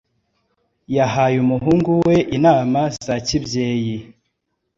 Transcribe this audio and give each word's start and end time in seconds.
yahaye 0.95 1.37
umuhungu 1.45 1.89
we 2.07 2.15
inama 2.37 2.79
za 3.05 3.15
kibyeyi. 3.25 3.97